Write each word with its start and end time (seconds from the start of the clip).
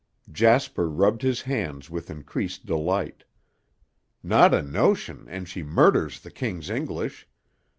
Jasper 0.31 0.89
rubbed 0.89 1.21
his 1.21 1.41
hands 1.43 1.91
with 1.91 2.09
increased 2.09 2.65
delight. 2.65 3.23
"Not 4.23 4.51
a 4.51 4.63
notion 4.63 5.27
and 5.29 5.47
she 5.47 5.61
murders 5.61 6.21
the 6.21 6.31
King's 6.31 6.71
English. 6.71 7.27